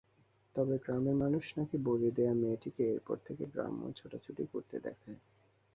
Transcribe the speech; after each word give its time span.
তবে 0.55 0.75
গ্রামের 0.77 1.15
মানুষেরা 1.15 1.57
নাকি 1.57 1.77
বলি 1.87 2.09
দেয়া 2.17 2.33
মেয়েটিকে 2.35 2.83
এর 2.91 2.99
পর 3.07 3.17
থেকে 3.27 3.43
গ্রামময় 3.53 3.93
ছুটোছুটি 3.93 4.43
করতে 4.53 4.75
দেখে। 4.79 5.11